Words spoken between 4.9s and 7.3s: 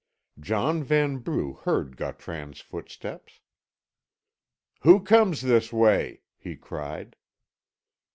comes this way?" he cried.